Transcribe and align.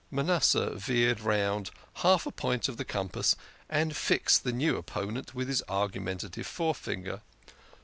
Manasseh 0.09 0.71
veered 0.73 1.19
round 1.19 1.69
half 1.97 2.25
a 2.25 2.31
point 2.31 2.67
of 2.67 2.77
the 2.77 2.83
compass, 2.83 3.35
and 3.69 3.95
fixed 3.95 4.43
the 4.43 4.51
new 4.51 4.75
opponent 4.75 5.35
with 5.35 5.47
his 5.47 5.61
argumentative 5.69 6.47
forefinger. 6.47 7.21